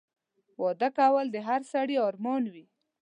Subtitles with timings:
[0.61, 2.65] واده کول د هر سړي ارمان وي